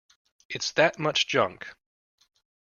[0.49, 1.75] It's that much junk.